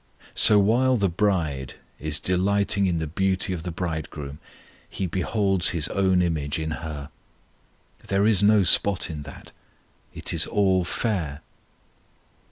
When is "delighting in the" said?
2.19-3.05